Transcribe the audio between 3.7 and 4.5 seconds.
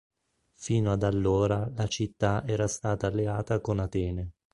Atene.